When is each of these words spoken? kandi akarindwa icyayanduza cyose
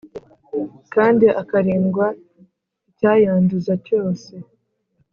kandi 0.93 1.25
akarindwa 1.41 2.05
icyayanduza 2.89 3.73
cyose 3.87 4.31